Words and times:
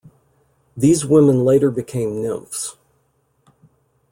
These 0.75 1.05
women 1.05 1.45
later 1.45 1.69
became 1.69 2.23
nymphs. 2.23 2.75